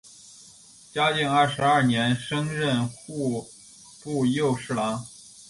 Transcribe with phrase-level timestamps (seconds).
[0.91, 3.45] 嘉靖二十二年升任户
[4.01, 5.05] 部右侍郎。